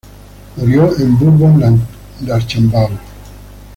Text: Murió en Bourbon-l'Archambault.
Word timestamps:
Murió 0.57 0.91
en 0.97 1.15
Bourbon-l'Archambault. 1.19 2.97